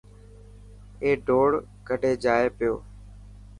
[1.01, 1.49] اي ڊوڙ
[1.87, 2.73] ڪڍي جائي پيو.